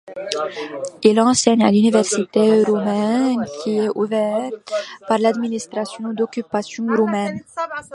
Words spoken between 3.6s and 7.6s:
qui est ouverte par l'administration d'occupation roumaine.